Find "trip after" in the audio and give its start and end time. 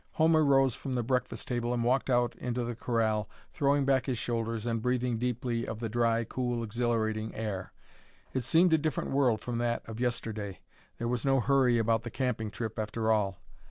12.49-13.11